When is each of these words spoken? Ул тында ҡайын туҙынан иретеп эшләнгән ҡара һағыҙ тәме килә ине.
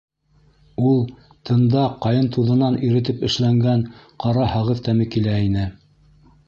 Ул 0.91 1.03
тында 1.49 1.83
ҡайын 2.05 2.31
туҙынан 2.37 2.79
иретеп 2.89 3.23
эшләнгән 3.29 3.85
ҡара 4.27 4.51
һағыҙ 4.57 4.85
тәме 4.91 5.11
килә 5.17 5.39
ине. 5.53 5.73